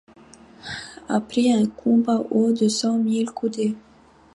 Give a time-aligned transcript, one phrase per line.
[1.07, 3.77] A pris un compas haut de cent mille coudées